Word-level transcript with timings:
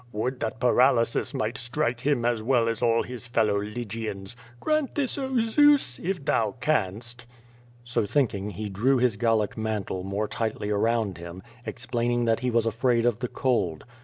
Would 0.13 0.39
that 0.39 0.59
paralysis 0.59 1.31
might 1.31 1.59
strike 1.59 1.99
him 1.99 2.25
as 2.25 2.41
well 2.41 2.67
as 2.67 2.81
all 2.81 3.03
his 3.03 3.27
fellow 3.27 3.61
Lygians. 3.61 4.35
Grant 4.59 4.95
this, 4.95 5.15
oh 5.19 5.39
Zeus! 5.41 5.99
if 5.99 6.25
thou 6.25 6.55
canst." 6.59 7.27
So 7.83 8.07
thinking 8.07 8.49
he 8.49 8.67
drew 8.67 8.97
his 8.97 9.15
Gallic 9.15 9.55
mantle 9.55 10.03
more 10.03 10.27
tightly 10.27 10.71
around 10.71 11.19
him, 11.19 11.43
explaining 11.67 12.25
that 12.25 12.39
he 12.39 12.49
was 12.49 12.65
afraid 12.65 13.05
of 13.05 13.19
the 13.19 13.27
cold. 13.27 13.83